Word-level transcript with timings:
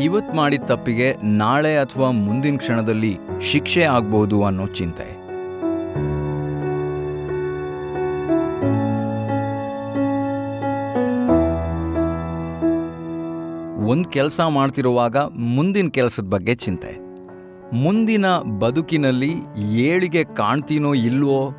ಇವತ್ 0.00 0.34
ಮಾಡಿದ 0.34 0.62
ತಪ್ಪಿಗೆ 0.62 1.16
ನಾಳೆ 1.24 1.76
ಅಥವಾ 1.76 2.10
ಮುಂದಿನ 2.10 2.56
ಕ್ಷಣದಲ್ಲಿ 2.56 3.18
ಶಿಕ್ಷೆ 3.50 3.82
ಆಗ್ಬೋದು 3.82 4.44
ಅನ್ನೋ 4.44 4.66
ಚಿಂತೆ. 4.66 5.13
ಕೆಲಸ 14.14 14.40
ಮಾಡ್ತಿರುವಾಗ 14.48 15.16
ಮುಂದಿನ 15.16 15.88
ಕೆಲಸದ 15.88 16.22
ಬಗ್ಗೆ 16.22 16.54
ಚಿಂತೆ. 16.54 16.98
ಮುಂದಿನ 17.76 18.26
ಬದುಕಿನಲ್ಲಿ 18.58 19.32
ಏಳಿಗೆ 19.72 20.24
ಕಾಣ್ತೀನೋ 20.24 20.94
ಇಲ್ವೋ 20.94 21.54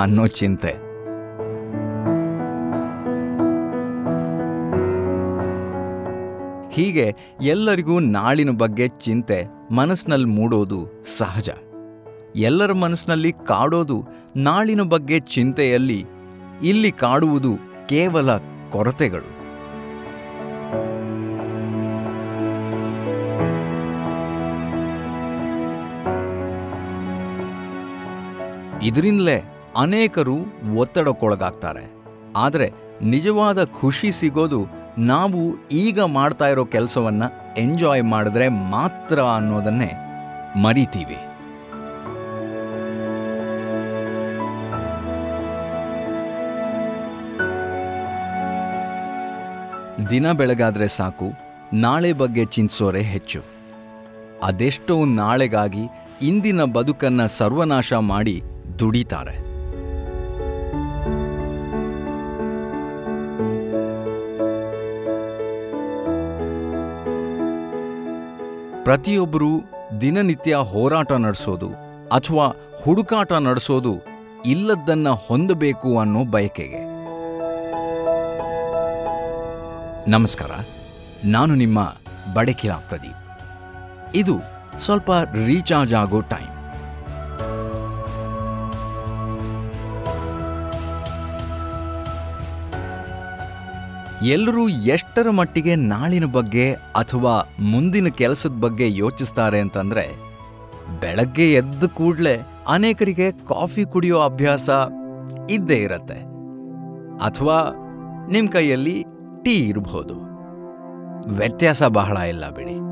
ಅನ್ನೋ 0.00 0.26
ಚಿಂತೆ. 0.26 0.72
ಹೀಗೆ 6.72 7.14
ಎಲ್ಲರಿಗೂ 7.42 7.98
ನಾಳಿನ 7.98 8.50
ಬಗ್ಗೆ 8.50 8.88
ಚಿಂತೆ 8.88 9.44
ಮನಸ್ಸಿನಲ್ಲಿ 9.74 10.26
ಮೂಡೋದು 10.26 11.04
ಸಹಜ. 11.18 11.50
ಎಲ್ಲರ 12.36 12.72
ಮನಸ್ಸಿನಲ್ಲಿ 12.72 13.32
ಕಾಡೋದು 13.32 14.04
ನಾಳಿನ 14.36 14.82
ಬಗ್ಗೆ 14.82 15.18
ಚಿಂತೆಯಲ್ಲಿ 15.18 16.04
ಇಲ್ಲಿ 16.62 16.90
ಕಾಡುವುದು 16.90 17.54
ಕೇವಲ 17.88 18.36
ಕೊರತೆಗಳು. 18.70 19.37
ಇದರಿಂದಲೇ 28.82 29.44
ಅನೇಕರು 29.76 30.36
ಒತ್ತಡಕ್ಕೊಳಗಾಗ್ತಾರೆ. 30.76 31.92
ಆದರೆ 32.36 32.70
ನಿಜವಾದ 33.02 33.64
ಖುಷಿ 33.64 34.12
ಸಿಗೋದು 34.12 34.66
ನಾವು 34.98 35.68
ಈಗ 35.68 36.00
ಮಾಡ್ತಾ 36.00 36.48
ಇರೋ 36.48 36.64
ಕೆಲಸವನ್ನು 36.64 37.58
ಎಂಜಾಯ್ 37.58 38.02
ಮಾಡಿದ್ರೆ 38.02 38.48
ಮಾತ್ರ 38.48 39.20
ಅನ್ನೋದನ್ನೇ 39.20 39.92
ಮರಿತೀವಿ. 40.56 41.16
ದಿನ 50.10 50.32
ಬೆಳಗಾದ್ರೆ 50.32 50.88
ಸಾಕು, 50.88 51.24
ನಾಳೆ 51.72 52.12
ಬಗ್ಗೆ 52.12 52.44
ಚಿಂತಿಸೋರೆ 52.44 53.02
ಹೆಚ್ಚು. 53.02 53.40
ಅದೆಷ್ಟೋ 54.42 55.04
ನಾಳೆಗಾಗಿ 55.04 55.88
ಇಂದಿನ 56.22 56.64
ಬದುಕನ್ನ 56.64 57.26
ಸರ್ವನಾಶ 57.26 57.92
ಮಾಡಿ 57.92 58.42
ದುಡಿತಾರೆ. 58.78 59.36
ಪ್ರತಿಯೊಬ್ಬರೂ 68.84 69.50
ದಿನನಿತ್ಯ 70.00 70.54
ಹೋರಾಟ 70.54 71.12
ನಡೆಸೋದು 71.12 71.68
ಅಥವಾ 72.12 72.46
ಹುಡುಕಾಟ 72.82 73.32
ನಡೆಸೋದು 73.32 73.92
ಇಲ್ಲದ್ದನ್ನ 74.46 75.08
ಹೊಂದಬೇಕು 75.08 75.90
ಅನ್ನೋ 75.98 76.24
ಬಯಕೆಗೆ. 76.24 76.82
ನಮಸ್ಕಾರ, 80.10 80.52
ನಾನು 81.24 81.54
ನಿಮ್ಮ 81.54 81.80
ಬಡಕಿಲ 82.34 82.72
ಪ್ರದೀಪ್. 82.72 83.24
ಇದು 84.14 84.36
ಸ್ವಲ್ಪ 84.78 85.10
ರೀಚಾರ್ಜ್ 85.44 85.94
ಆಗೋ 85.94 86.20
ಟೈಮ್. 86.20 86.54
ಎಲ್ಲರೂ 94.22 94.68
ಎಷ್ಟರ 94.68 95.30
ಮಟ್ಟಿಗೆ 95.30 95.74
ನಾಳಿನ 95.74 96.24
ಬಗ್ಗೆ 96.24 96.72
ಅಥವಾ 96.72 97.54
ಮುಂದಿನ 97.60 98.08
ಕೆಲಸದ 98.08 98.52
ಬಗ್ಗೆ 98.60 98.96
ಯೋಚಿಸ್ತಾರೆ 98.96 99.60
ಅಂತಂದ್ರೆ, 99.60 100.16
ಬೆಳಗ್ಗೆ 101.00 101.52
ಎದ್ದ 101.52 101.84
ಕೂಡಲೇ 101.84 102.46
ಅನೇಕರಿಗೆ 102.68 103.32
ಕಾಫಿ 103.32 103.84
ಕುಡಿಯೋ 103.84 104.20
ಅಭ್ಯಾಸ 104.20 104.70
ಇದ್ದೇ 105.50 105.74
ಇರತ್ತೆ. 105.74 106.14
ಅಥವಾ 107.16 107.74
ನಿಮ್ಮ 108.30 108.50
ಕೈಯಲ್ಲಿ 108.50 109.04
ಟೀ 109.44 109.50
ಇರಬಹುದು 109.50 110.14
ವ್ಯತ್ಯಾಸ 111.34 111.82
ಬಹಳ 111.82 112.16
ಇಲ್ಲ 112.16 112.50
ಬಿಡಿ. 112.50 112.87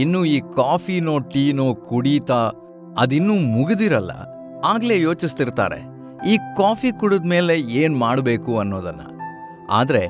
ಇನ್ನು 0.00 0.20
ಈ 0.24 0.38
ಕಾಫಿನೋ, 0.56 1.18
ಟೀನೋ 1.18 1.66
ಕುಡೀತಾ 1.88 2.40
ಅದಿನ್ನೂ 2.98 3.34
ಮುಗಿದಿರಲ್ಲ. 3.34 4.12
ಆಗ್ಲೇ 4.64 4.96
ಯೋಚಿಸ್ತಿರ್ತಾರೆ, 5.00 5.80
ಈ 6.32 6.36
ಕಾಫಿ 6.56 6.90
ಕುಡಿದ 7.00 7.26
ಮೇಲೆ 7.26 7.54
ಏನ್ 7.82 7.94
ಮಾಡಬೇಕು 7.98 8.58
ಅನ್ನೋದನ್ನ. 8.58 9.04
ಆದ್ರೆ 9.70 10.02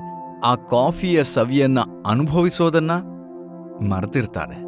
ಆ 0.44 0.54
ಕಾಫಿಯ 0.54 1.18
ಸವಿಯನ್ನ 1.24 1.78
ಅನುಭವಿಸೋದನ್ನ 2.06 2.92
ಮರೆತಿರ್ತಾರೆ. 3.90 4.58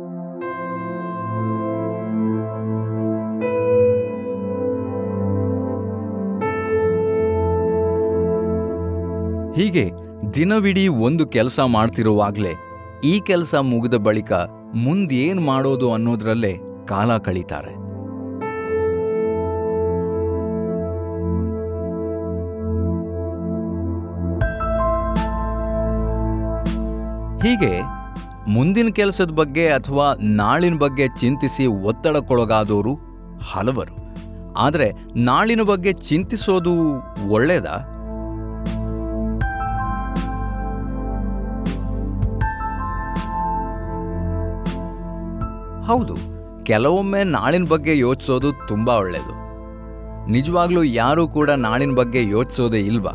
ಹೀಗೆ 9.54 9.84
ದಿನವಿಡೀ 10.34 10.84
ಒಂದು 10.88 11.24
ಕೆಲಸ 11.26 11.60
ಮಾಡ್ತಿರುವಾಗಲೇ 11.66 12.52
ಈ 13.04 13.14
ಕೆಲಸ 13.26 13.54
ಮುಗಿದ 13.54 13.94
ಬಳಿಕ 13.94 14.32
ಮುಂದೇನ್ 14.74 15.40
ಮಾಡೋದು 15.40 15.92
ಅನ್ನೋದ್ರಲ್ಲೇ 15.92 16.58
ಕಾಲ 16.86 17.16
ಕಳೀತಾರೆ. 17.16 17.80
ಹೀಗೆ 27.42 27.82
ಮುಂದಿನ 28.48 28.88
ಕೆಲಸದ 28.92 29.30
ಬಗ್ಗೆ 29.30 29.68
ಅಥವಾ 29.68 30.14
ನಾಳಿನ 30.20 30.78
ಬಗ್ಗೆ 30.78 31.08
ಚಿಂತಿಸಿ 31.08 31.66
ಒತ್ತಡಕ್ಕೊಳಗಾದವರು 31.66 32.94
ಹಲವರು. 33.52 34.00
ಆದರೆ 34.56 34.92
ನಾಳಿನ 35.16 35.62
ಬಗ್ಗೆ 35.62 35.92
ಚಿಂತಿಸೋದು 35.92 36.72
ಒಳ್ಳೇದಾ? 37.28 37.99
ಹೌದು, 45.90 46.16
ಕೆಲವೊಮ್ಮೆ 46.62 47.24
ನಾಳಿನ 47.24 47.64
ಬಗ್ಗೆ 47.68 47.98
ಯೋಚಿಸೋದು 47.98 48.48
ತುಂಬಾ 48.68 48.94
ಒಳ್ಳೆಯದು 48.94 49.34
ನಿಜವಾಗ್ಲೂ 50.30 50.82
ಯಾರೂ 50.82 51.28
ಕೂಡ 51.28 51.50
ನಾಳಿನ 51.50 51.94
ಬಗ್ಗೆ 51.94 52.20
ಯೋಚಿಸೋದೇ 52.28 52.80
ಇಲ್ವಾ? 52.80 53.12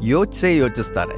ಯೋಚಿಸೇ 0.00 0.56
ಯೋಚಿಸ್ತಾರೆ. 0.56 1.16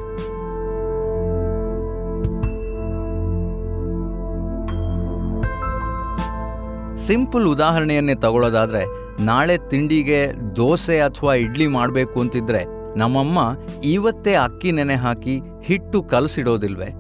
ಸಿಂಪಲ್ 6.97 7.47
ಉದಾಹರಣೆಯನ್ನೇ 7.47 8.15
ತಗೊಳ್ಳೋದಾದ್ರೆ 8.15 8.83
ನಾಳೆ 9.25 9.57
ತಿಂಡಿಗೆ 9.69 10.21
ದೋಸೆ 10.57 10.99
ಅಥವಾ 11.01 11.35
ಇಡ್ಲಿ 11.35 11.67
ಮಾಡಬೇಕು 11.67 12.21
ಅಂತಿದ್ರೆ 12.21 12.63
ನಮ್ಮಮ್ಮ 12.99 13.39
ಇವತ್ತೇ 13.85 14.35
ಅಕ್ಕಿ 14.35 14.73
ನೆನೆ 14.73 14.95
ಹಾಕಿ 14.95 15.41
ಹಿಟ್ಟು 15.63 16.03
ಕಲಸಿಡೋದಿಲ್ವೇ? 16.03 16.91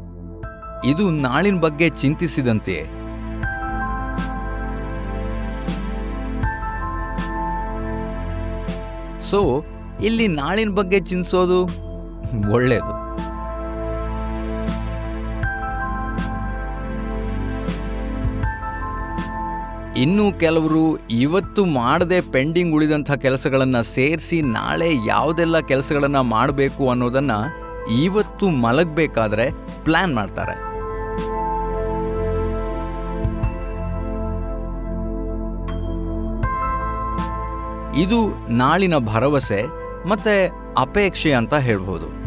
ಇದು 0.84 1.11
ನಾಳಿನ 1.11 1.61
ಬಗ್ಗೆ 1.61 1.88
ಚಿಂತಿಸಿದಂತೆಯೇ? 1.88 3.01
ಸೊ 9.32 9.40
ಇಲ್ಲಿ 10.08 10.26
ನಾಳಿನ 10.40 10.70
ಬಗ್ಗೆ 10.81 10.99
ಚಿಂತಿಸೋದು 11.11 11.58
ಒಳ್ಳೆಯದು 12.56 12.93
ಇನ್ನು 20.02 20.26
ಕೆಲವರು 20.43 20.82
ಇವತ್ತು 21.25 21.62
ಮಾಡದೆ 21.79 22.19
ಪೆಂಡಿಂಗ್ 22.34 22.75
ಉಳಿದಂಥ 22.76 23.12
ಕೆಲಸಗಳನ್ನು 23.25 23.82
ಸೇರಿಸಿ 23.96 24.38
ನಾಳೆ 24.56 24.88
ಯಾವುದೆಲ್ಲ 25.06 25.58
ಕೆಲಸಗಳನ್ನು 25.73 26.23
ಮಾಡಬೇಕು 26.34 26.84
ಅನ್ನೋದನ್ನು 26.90 27.38
ಇವತ್ತು 28.05 28.49
ಮಲಗಬೇಕಾದ್ರೆ 28.64 29.46
ಪ್ಲ್ಯಾನ್ 29.84 30.14
ಮಾಡ್ತಾರೆ. 30.14 30.55
ಇದು 37.97 38.49
ನಾಳಿನ 38.49 38.99
ಭರವಸೆ 38.99 39.65
ಮತ್ತೆ 40.09 40.50
ಅಪೇಕ್ಷೆ 40.79 41.33
ಅಂತ 41.33 41.55
ಹೇಳ್ಬೋದು. 41.55 42.23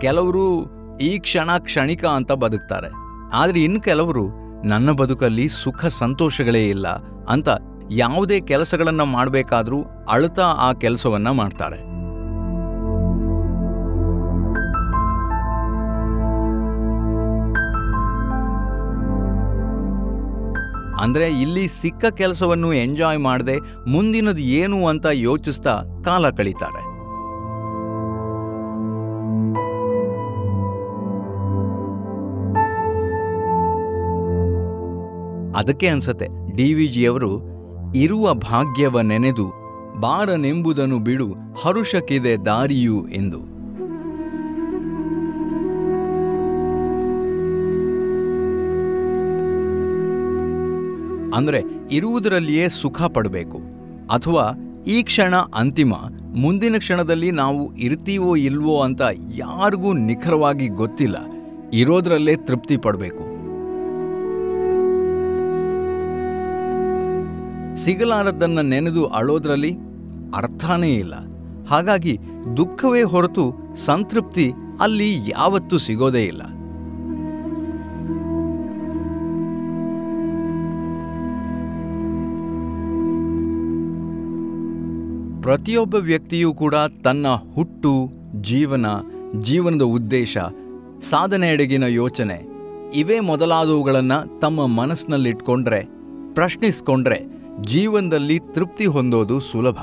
ಕೆಲವರು 0.00 0.66
ಈ 0.98 1.18
ಕ್ಷಣ 1.18 1.50
ಕ್ಷಣಿಕ 1.58 2.04
ಅಂತ 2.04 2.32
ಬದುಕ್ತಾರೆ. 2.32 2.88
ಆದರೆ 3.34 3.62
ಇನ್ನು 3.62 3.80
ಕೆಲವರು 3.80 4.28
ನನ್ನ 4.64 4.90
ಬದುಕಲ್ಲಿ 4.90 5.48
ಸುಖ 5.48 5.86
ಸಂತೋಷಗಳೇ 5.86 6.68
ಇಲ್ಲ 6.68 6.88
ಅಂತ 7.28 7.48
ಯಾವುದೇ 7.90 8.40
ಕೆಲಸಗಳನ್ನು 8.40 9.04
ಮಾಡಬೇಕಾದ್ರೂ 9.04 9.84
ಅಳತಾ 10.08 10.42
ಆ 10.42 10.72
ಕೆಲಸವನ್ನ 10.72 11.30
ಮಾಡ್ತಾರೆ. 11.30 11.93
ಅಂದ್ರೆ 21.04 21.40
ಇಲ್ಲಿ 21.40 21.68
ಸಿಕ್ಕ 21.68 22.04
ಕೆಲಸವನ್ನು 22.06 22.72
ಎಂಜಾಯ್ 22.72 23.18
ಮಾಡದೆ 23.18 23.56
ಮುಂದಿನದು 23.88 24.40
ಏನು 24.40 24.86
ಅಂತ 24.86 25.06
ಯೋಚಿಸ್ತಾ 25.12 25.82
ಕಾಲ 26.04 26.30
ಕಳೀತಾರೆ. 26.30 26.82
ಅದಕ್ಕೆ 35.56 35.88
ಅನ್ಸತ್ತೆ, 35.88 36.26
ಡಿ 36.56 36.74
ವಿ 36.74 36.86
ಜಿಯವರು 36.86 37.32
ಇರುವ 37.96 38.34
ಭಾಗ್ಯವ 38.34 39.00
ನೆನೆದು, 39.00 39.46
ಬಾರನೆಂಬುದನ್ನು 40.00 40.98
ಬಿಡು, 40.98 41.32
ಹರುಷಕ್ಕಿದೆ 41.62 42.36
ದಾರಿಯು 42.36 43.08
ಎಂದು. 43.08 43.53
ಅಂದ್ರೆ 51.34 51.62
ಇರುವುದರಲ್ಲಿಯೇ 51.90 52.68
ಸುಖ 52.68 53.02
ಪಡಬೇಕು. 53.02 53.58
ಅಥವಾ 54.10 54.54
ಈ 54.86 55.02
ಕ್ಷಣ 55.02 55.36
ಅಂತಿಮ, 55.36 55.92
ಮುಂದಿನ 56.36 56.74
ಕ್ಷಣದಲ್ಲಿ 56.78 57.30
ನಾವು 57.30 57.74
ಇರ್ತೀವೋ 57.74 58.36
ಇಲ್ವೋ 58.36 58.80
ಅಂತ 58.80 59.02
ಯಾರಿಗೂ 59.34 59.92
ನಿಖರವಾಗಿ 59.92 60.68
ಗೊತ್ತಿಲ್ಲ. 60.68 61.16
ಇರೋದ್ರಲ್ಲೇ 61.72 62.36
ತೃಪ್ತಿ 62.36 62.76
ಪಡಬೇಕು. 62.76 63.34
ಸಿಗಲಾರದ್ದನ್ನು 67.76 68.62
ನೆನೆದು 68.62 69.06
ಅಳೋದ್ರಲ್ಲಿ 69.06 69.76
ಅರ್ಥನೇ 70.34 70.94
ಇಲ್ಲ. 70.94 71.14
ಹಾಗಾಗಿ 71.68 72.18
ದುಃಖವೇ 72.56 73.02
ಹೊರತು 73.02 73.76
ಸಂತೃಪ್ತಿ 73.76 74.52
ಅಲ್ಲಿ 74.80 75.14
ಯಾವತ್ತೂ 75.14 75.78
ಸಿಗೋದೇ 75.78 76.24
ಇಲ್ಲ. 76.24 76.42
ಪ್ರತಿಯೊಬ್ಬ 85.44 85.94
ವ್ಯಕ್ತಿಯೂ 85.94 86.54
ಕೂಡ 86.54 86.74
ತನ್ನ 87.04 87.26
ಹುಟ್ಟು, 87.54 87.92
ಜೀವನ, 88.40 88.86
ಜೀವನದ 89.40 89.82
ಉದ್ದೇಶ 89.82 90.38
ಸಾಧನೆಯೆಡೆಗಿನ 91.10 91.84
ಯೋಚನೆ, 91.84 92.38
ಇವೇ 92.94 93.20
ಮೊದಲಾದವುಗಳನ್ನು 93.20 94.40
ತಮ್ಮ 94.40 94.66
ಮನಸ್ಸಿನಲ್ಲಿಟ್ಕೊಂಡ್ರೆ, 94.66 95.80
ಪ್ರಶ್ನಿಸ್ಕೊಂಡ್ರೆ 96.34 97.20
ಜೀವನದಲ್ಲಿ 97.60 98.38
ತೃಪ್ತಿ 98.38 98.86
ಹೊಂದೋದು 98.86 99.40
ಸುಲಭ. 99.40 99.78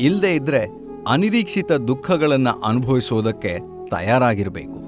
ಇಲ್ಲದೇ 0.00 0.34
ಇದ್ರೆ 0.34 0.64
ಅನಿರೀಕ್ಷಿತ 1.08 1.72
ದುಃಖಗಳನ್ನು 1.72 2.60
ಅನುಭವಿಸೋದಕ್ಕೆ 2.60 3.58
ತಯಾರಾಗಿರಬೇಕು. 3.90 4.81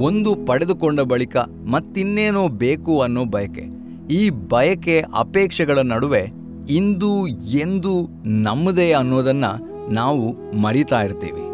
ಒಂದು 0.00 0.34
ಪಡೆದುಕೊಂಡ 0.34 1.00
ಬಳಿಕ 1.00 1.36
ಮತ್ತಿನ್ನೇನೋ 1.70 2.48
ಬೇಕು 2.48 3.00
ಅನ್ನೋ 3.00 3.24
ಬಯಕೆ. 3.24 3.64
ಈ 4.10 4.30
ಬಯಕೆ 4.30 5.04
ಅಪೇಕ್ಷೆಗಳ 5.14 5.78
ನಡುವೆ 5.78 6.30
ಇಂದು 6.70 7.28
ಎಂದು 7.50 8.08
ನಮ್ಮದೇ 8.24 8.92
ಅನ್ನೋದನ್ನು 8.92 9.92
ನಾವು 9.92 10.56
ಮರಿತಾ 10.56 11.02
ಇರ್ತೀವಿ. 11.02 11.52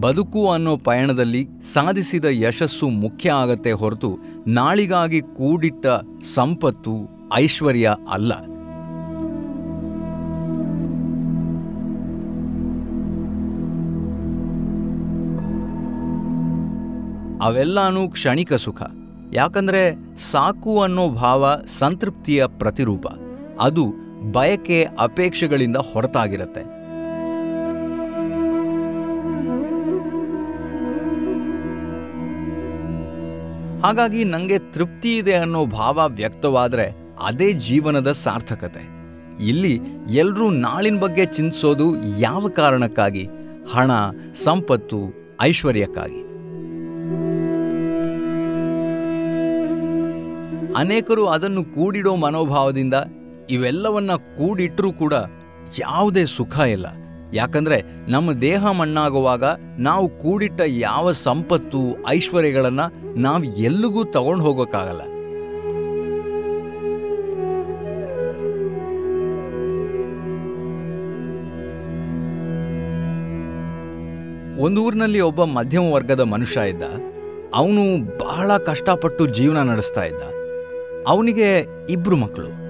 ಬದುಕು 0.00 0.50
ಅನ್ನೋ 0.50 0.76
ಪಯಣದಲ್ಲಿ 0.76 1.48
ಸಾಧಿಸಿದ 1.72 2.24
ಯಶಸ್ಸು 2.30 2.88
ಮುಖ್ಯ 2.88 3.30
ಆಗತ್ತೆ 3.30 3.72
ಹೊರತು 3.72 4.18
ನಾಳಿಗಾಗಿ 4.46 5.20
ಕೂಡಿಟ್ಟ 5.20 5.86
ಸಂಪತ್ತು 6.34 7.20
ಐಶ್ವರ್ಯ 7.34 7.94
ಅಲ್ಲ. 8.12 8.49
ಅವೆಲ್ಲಾನು 17.40 18.08
ಕ್ಷಣಿಕ 18.08 18.54
ಸುಖ. 18.54 18.82
ಯಾಕಂದ್ರೆ 19.32 19.96
ಸಾಕು 20.18 20.82
ಅನ್ನೋ 20.82 21.08
ಭಾವ 21.08 21.56
ಸಂತೃಪ್ತಿಯ 21.78 22.46
ಪ್ರತಿರೂಪ. 22.46 23.06
ಅದು 23.60 23.92
ಬಯಕೆ 24.32 24.88
ಅಪೇಕ್ಷೆಗಳಿಂದ 24.98 25.76
ಹೊರತಾಗಿರುತ್ತೆ. 25.76 26.80
ಹಾಗಾಗಿ 33.80 34.24
ನನಗೆ 34.24 34.58
ತೃಪ್ತಿ 34.58 35.16
ಇದೆ 35.16 35.34
ಅನ್ನೋ 35.34 35.66
ಭಾವ 35.66 36.08
ವ್ಯಕ್ತವಾದರೆ 36.08 36.96
ಅದೇ 37.22 37.52
ಜೀವನದ 37.52 38.12
ಸಾರ್ಥಕತೆ. 38.12 38.88
ಇಲ್ಲಿ 39.48 39.80
ಎಲ್ಲರೂ 40.10 40.50
ನಾಳಿನ 40.50 41.00
ಬಗ್ಗೆ 41.00 41.24
ಚಿಂತಿಸೋದು 41.24 42.18
ಯಾವ 42.18 42.48
ಕಾರಣಕ್ಕಾಗಿ? 42.48 43.28
ಹಣ, 43.72 43.90
ಸಂಪತ್ತು, 44.44 44.98
ಐಶ್ವರ್ಯಕ್ಕಾಗಿ. 45.40 46.29
ಅನೇಕರು 50.76 51.26
ಅದನ್ನು 51.26 51.64
ಕೂಡಿಡೋ 51.64 52.16
ಮನೋಭಾವದಿಂದ 52.16 52.94
ಇವೆಲ್ಲವನ್ನ 53.50 54.10
ಕೂಡಿಟ್ಟರೂ 54.12 54.92
ಕೂಡ 54.92 55.14
ಯಾವುದೇ 55.78 56.24
ಸುಖ 56.24 56.58
ಇಲ್ಲ. 56.58 56.86
ಯಾಕಂದ್ರೆ 57.32 57.82
ನಮ್ಮ 58.08 58.32
ದೇಹ 58.32 58.70
ಮಣ್ಣಾಗುವಾಗ 58.70 59.44
ನಾವು 59.78 60.08
ಕೂಡಿಟ್ಟ 60.08 60.60
ಯಾವ 60.66 61.12
ಸಂಪತ್ತು, 61.12 62.08
ಐಶ್ವರ್ಯಗಳನ್ನ 62.08 62.80
ನಾವು 63.16 63.44
ಎಲ್ಲಿಗೂ 63.44 64.04
ತಗೊಂಡು 64.04 64.44
ಹೋಗೋಕ್ಕಾಗಲ್ಲ. 64.44 65.00
ಒಂದು 74.60 74.82
ಊರಿನಲ್ಲಿ 74.82 75.20
ಒಬ್ಬ 75.20 75.44
ಮಧ್ಯಮ 75.44 75.92
ವರ್ಗದ 75.92 76.20
ಮನುಷ್ಯ 76.20 76.60
ಇದ್ದ. 76.60 76.82
ಅವನು 77.54 78.04
ಬಹಳ 78.18 78.56
ಕಷ್ಟಪಟ್ಟು 78.56 79.26
ಜೀವನ 79.26 79.56
ನಡೆಸ್ತಾ 79.56 80.02
ಇದ್ದ. 80.02 80.39
ಅವನಿಗೆ 81.06 81.66
ಇಬ್ರು 81.90 82.16
ಮಕ್ಕಳು. 82.16 82.60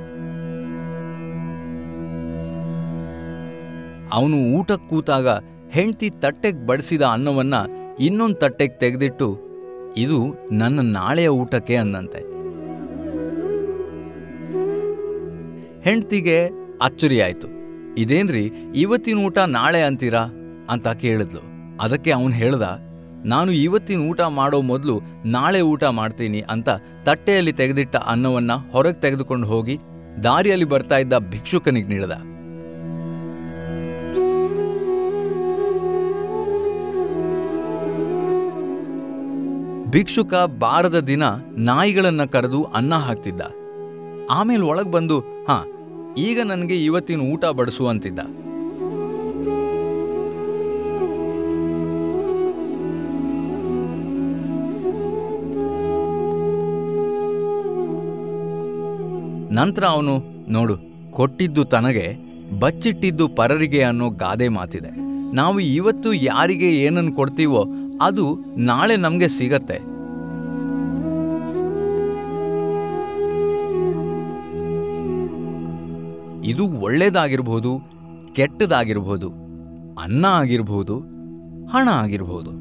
ಅವನು 4.13 4.37
ಊಟಕ್ಕೆ 4.37 4.89
ಕೂತಾಗ 4.89 5.29
ಹೆಂಡತಿ 5.71 6.11
ತಟ್ಟೆಗೆ 6.11 6.67
ಬಡಿಸಿದ 6.67 7.03
ಅನ್ನವನ್ನ 7.03 7.55
ಇನ್ನೊಂದು 8.01 8.35
ತಟ್ಟೆಗೆ 8.35 8.79
ತೆಗೆದಿಟ್ಟು, 8.79 9.39
ಇದು 9.97 10.35
ನನ್ನ 10.53 10.81
ನಾಳೆಯ 10.93 11.29
ಊಟಕ್ಕೆ 11.29 11.77
ಅಂದಂತೆ 11.77 12.19
ಹೆಂಡ್ತಿಗೆ 15.83 16.49
ಅಚ್ಚರಿ 16.83 17.21
ಆಯ್ತು. 17.21 17.49
ಇದೇನ್ರಿ, 17.95 18.53
ಇವತ್ತಿನ 18.75 19.19
ಊಟ 19.19 19.39
ನಾಳೆ 19.39 19.83
ಅಂತೀರಾ? 19.83 20.27
ಅಂತ 20.71 20.89
ಕೇಳಿದ್ಲು. 20.89 21.41
ಅದಕ್ಕೆ 21.81 22.11
ಅವನು 22.11 22.35
ಹೇಳ್ದ 22.35 22.89
ನಾನು 23.25 23.53
ಇವತ್ತಿನ 23.53 24.00
ಊಟ 24.00 24.21
ಮಾಡೋ 24.21 24.61
ಮೊದಲು 24.61 25.00
ನಾಳೆ 25.25 25.61
ಊಟ 25.61 25.85
ಮಾಡ್ತೀನಿ 25.85 26.41
ಅಂತ 26.41 26.69
ತಟ್ಟೆಯಲ್ಲಿ 27.05 27.53
ತೆಗೆದಿಟ್ಟ 27.53 27.97
ಅನ್ನವನ್ನ 27.97 28.50
ಹೊರಗೆ 28.73 29.00
ತೆಗೆದುಕೊಂಡು 29.00 29.47
ಹೋಗಿ 29.47 29.79
ದಾರಿಯಲ್ಲಿ 30.25 30.65
ಬರ್ತಾ 30.65 30.99
ಇದ್ದ 30.99 31.12
ಭಿಕ್ಷುಕನಿಗೆ 31.19 31.89
ನೀಡಿದ. 31.89 32.12
ಭಿಕ್ಷುಕ 39.91 40.35
ಬಾರದ 40.35 40.99
ದಿನ 40.99 41.23
ನಾಯಿಗಳನ್ನ 41.57 42.25
ಕರೆದು 42.25 42.62
ಅನ್ನ 42.65 42.95
ಹಾಕ್ತಿದ್ದ. 42.95 43.41
ಆಮೇಲೆ 44.31 44.62
ಒಳಗೆ 44.62 44.91
ಬಂದು, 44.91 45.21
ಹಾ, 45.21 45.65
ಈಗ 46.19 46.41
ನನಗೆ 46.45 46.85
ಇವತ್ತಿನ 46.85 47.21
ಊಟ 47.21 47.45
ಬಡಿಸು 47.45 47.89
ನಂತರ 59.52 59.85
ಅವನು, 59.85 60.14
ನೋಡು, 60.49 60.75
ಕೊಟ್ಟಿದ್ದು 61.11 61.64
ತನಗೆ, 61.64 62.07
ಬಚ್ಚಿಟ್ಟಿದ್ದು 62.59 63.28
ಪರರಿಗೆ 63.28 63.83
ಅನ್ನೋ 63.83 64.11
ಗಾದೆ 64.11 64.49
ಮಾತಿದೆ. 64.49 64.90
ನಾವು 65.35 65.61
ಇವತ್ತು 65.61 66.12
ಯಾರಿಗೆ 66.12 66.69
ಏನನ್ನು 66.85 67.12
ಕೊಡ್ತೀವೋ, 67.12 67.64
ಅದು 68.02 68.25
ನಾಳೆ 68.57 68.97
ನಮಗೆ 68.97 69.28
ಸಿಗತ್ತೆ. 69.28 69.78
ಇದು 76.49 76.64
ಒಳ್ಳೇದಾಗಿರ್ಬೋದು, 76.80 77.73
ಕೆಟ್ಟದಾಗಿರ್ಬೋದು, 78.33 79.28
ಅನ್ನ 80.02 80.26
ಆಗಿರ್ಬೋದು, 80.26 80.97
ಹಣ 81.66 81.88
ಆಗಿರ್ಬೋದು. 81.92 82.52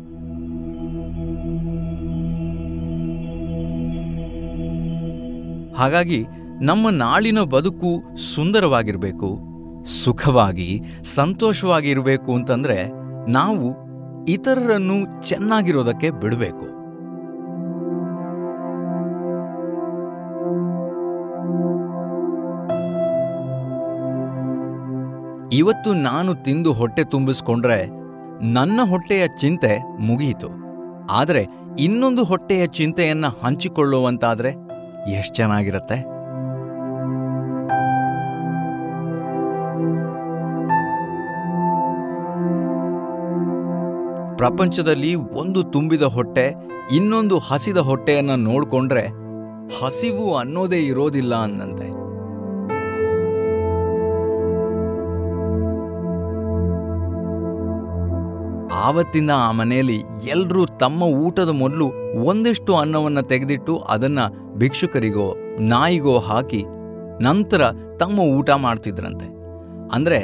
ಹಾಗಾಗಿ 5.77 6.25
ನಮ್ಮ 6.62 6.89
ನಾಳಿನ 6.89 7.39
ಬದುಕು 7.39 8.04
ಸುಂದರವಾಗಿರಬೇಕು, 8.36 9.30
ಸುಖವಾಗಿ 9.86 10.82
ಸಂತೋಷವಾಗಿ 11.04 11.89
ಇರಬೇಕು 11.89 12.34
ಅಂತಂದ್ರೆ 12.34 12.78
ನಾವು 13.32 13.68
ಇತರರನ್ನು 14.25 15.28
ಚೆನ್ನಾಗಿರೋದಕ್ಕೆ 15.28 16.10
ಬಿಡಬೇಕು. 16.12 16.68
ಇವತ್ತು 25.56 25.94
ನಾನು 25.94 26.34
ತಿಂದು 26.44 26.74
ಹೊಟ್ಟೆ 26.74 27.04
ತುಂಬಿಸ್ಕೊಂಡ್ರೆ 27.04 27.88
ನನ್ನ 28.54 28.80
ಹೊಟ್ಟೆಯ 28.89 29.28
ಚಿಂತೆ 29.28 29.84
ಮುಗಿಯಿತು. 30.00 30.50
ಆದರೆ 31.12 31.48
ಇನ್ನೊಂದು 31.80 32.24
ಹೊಟ್ಟೆಯ 32.24 32.68
ಚಿಂತೆಯನ್ನು 32.68 33.46
ಹಂಚಿಕೊಳ್ಳುವಂತಾದರೆ 33.46 34.50
ಎಷ್ಟು 35.18 35.34
ಚೆನ್ನಾಗಿರತ್ತೆ? 35.34 36.19
ಪ್ರಪಂಚದಲ್ಲಿ 44.39 45.15
ಒಂದು 45.15 45.63
ತುಂಬಿದ 45.63 46.01
ಹೊಟ್ಟೆ, 46.01 46.53
ಇನ್ನೊಂದು 46.96 47.39
ಹಸಿದ 47.39 47.77
ಹೊಟ್ಟೆಯನ್ನು 47.77 48.36
ನೋಡಿಕೊಂಡ್ರೆ 48.36 49.08
ಹಸಿವು 49.81 50.38
ಅನ್ನೋದೇ 50.38 50.77
ಇರೋದಿಲ್ಲ 50.77 51.36
ಅಂದಂತೆ. 51.36 51.88
ಆವತ್ತಿನ 58.86 59.31
ಆ 59.36 59.51
ಮನೆಯಲ್ಲಿ 59.51 60.03
ಎಲ್ಲರೂ 60.27 60.65
ತಮ್ಮ 60.65 61.03
ಊಟದ 61.03 61.50
ಮೊದಲು 61.50 61.88
ಒಂದಿಷ್ಟು 62.25 62.77
ಅನ್ನವನ್ನು 62.77 63.22
ತೆಗೆದಿಟ್ಟು 63.22 63.77
ಅದನ್ನ 63.77 64.19
ಭಿಕ್ಷುಕರಿಗೋ, 64.55 65.36
ನಾಯಿಗೋ 65.60 66.19
ಹಾಕಿ 66.19 66.63
ನಂತರ 67.22 67.62
ತಮ್ಮ 68.00 68.19
ಊಟ 68.19 68.50
ಮಾಡ್ತಿದ್ರಂತೆ. 68.50 69.27
ಅಂದ್ರೆ 69.91 70.22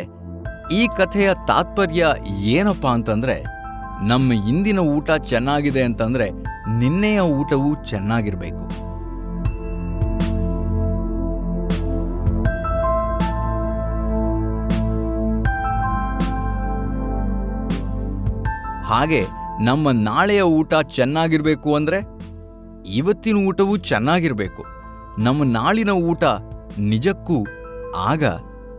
ಈ 0.74 0.88
ಕಥೆಯ 0.98 1.34
ತಾತ್ಪರ್ಯ 1.48 2.08
ಏನಪ್ಪಾ 2.44 2.90
ಅಂತಂದ್ರೆ 2.90 3.55
ನಮ್ಮ 4.04 4.34
ಇಂದಿನ 4.34 4.80
ಊಟ 4.80 5.12
ಚೆನ್ನಾಗಿದೆ 5.12 5.84
ಅಂತಂದ್ರೆ 5.84 6.32
ನಿನ್ನೆಯ 6.80 7.20
ಊಟವೂ 7.20 7.84
ಚೆನ್ನಾಗಿರ್ಬೇಕು. 7.84 8.66
ಹಾಗೆ 18.86 19.22
ನಮ್ಮ 19.64 19.92
ನಾಳೆಯ 19.92 20.42
ಊಟ 20.42 20.74
ಚೆನ್ನಾಗಿರ್ಬೇಕು 20.74 21.76
ಅಂದ್ರೆ 21.76 22.02
ಇವತ್ತಿನ 22.94 23.36
ಊಟವೂ 23.36 23.78
ಚೆನ್ನಾಗಿರ್ಬೇಕು. 23.78 24.64
ನಮ್ಮ 25.20 25.44
ನಾಳಿನ 25.44 25.90
ಊಟ 25.90 26.24
ನಿಜಕ್ಕೂ 26.80 27.46
ಆಗ 27.98 28.24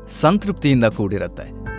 ಸಂತೃಪ್ತಿಯಿಂದ 0.08 0.84
ಕೂಡಿರತ್ತೆ. 0.84 1.75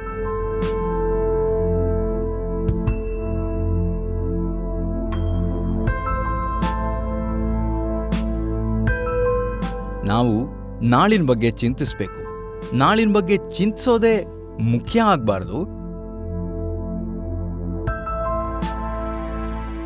ನಾವು 10.07 10.33
ನಾಳಿನ 10.81 11.25
ಬಗ್ಗೆ 11.25 11.51
ಚಿಂತಿಸಬೇಕು. 11.51 12.27
ನಾಳಿನ 12.75 13.13
ಬಗ್ಗೆ 13.13 13.37
ಚಿಂತಿಸೋದೇ 13.53 14.25
ಮುಖ್ಯ 14.61 15.01
ಆಗಬಾರ್ದು. 15.01 15.77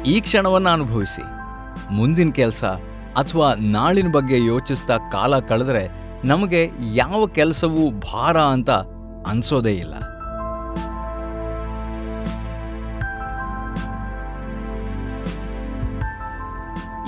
ಈ 0.03 0.19
ಕ್ಷಣವನ್ನು 0.19 0.69
ಅನುಭವಿಸಿ. 0.69 1.23
ಮುಂದಿನ 1.93 2.29
ಕೆಲಸ 2.29 2.63
ಅಥವಾ 3.17 3.53
ನಾಳಿನ 3.53 4.11
ಬಗ್ಗೆ 4.11 4.45
ಯೋಚಿಸ್ತಾ 4.45 4.97
ಕಾಲ 4.97 5.39
ಕಳೆದ್ರೆ 5.39 5.89
ನಮಗೆ 6.25 6.69
ಯಾವ 6.93 7.27
ಕೆಲಸವೂ 7.27 7.91
ಭಾರ 7.91 8.37
ಅಂತ 8.37 8.69
ಅನ್ಸೋದೇ 9.27 9.71
ಇಲ್ಲ. 9.71 9.93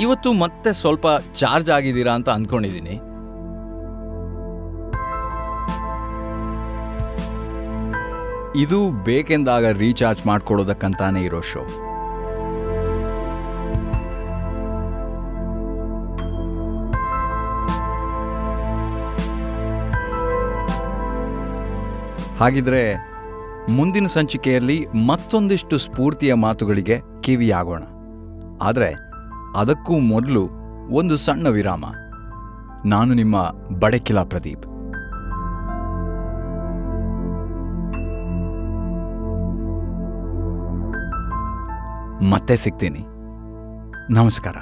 ಇವತ್ತು 0.04 0.30
ಮತ್ತೆ 0.34 0.74
ಸ್ವಲ್ಪ 0.74 1.08
ಚಾರ್ಜ್ 1.34 1.70
ಆಗಿದ್ದೀರಾ 1.70 2.14
ಅಂತ 2.14 2.30
ಅಂದ್ಕೊಂಡಿದ್ದೀನಿ 2.30 2.96
ಇದು 8.62 8.80
ಬೇಕೆಂದಾಗ 9.04 9.66
ರೀಚಾರ್ಜ್ 9.78 10.22
ಮಾಡ್ಕೊಡೋದಕ್ಕಂತಾನೆ 10.28 11.22
ಇರೋ 11.22 11.42
ಶೋ. 11.42 11.64
ಹಾಗಿದ್ರೆ 22.40 22.84
ಮುಂದಿನ 23.70 24.08
ಸಂಚಿಕೆಯಲ್ಲಿ 24.08 24.78
ಮತ್ತೊಂದಿಷ್ಟು 25.08 25.76
ಸ್ಫೂರ್ತಿಯ 25.78 26.34
ಮಾತುಗಳಿಗೆ 26.34 26.96
ಕಿವಿಯಾಗೋಣ. 27.22 27.84
ಆದರೆ 28.62 28.90
ಅದಕ್ಕೂ 29.56 30.00
ಮೊದಲು 30.00 30.50
ಒಂದು 30.92 31.18
ಸಣ್ಣ 31.18 31.48
ವಿರಾಮ. 31.48 31.86
ನಾನು 32.86 33.14
ನಿಮ್ಮ 33.14 33.52
ಬಡಕಿಲ 33.80 34.24
ಪ್ರದೀಪ್. 34.24 34.68
ಮತ್ತೆ 42.32 42.56
ಸಿಗ್ತೀನಿ. 42.56 43.00
ನಮಸ್ಕಾರ. 44.10 44.56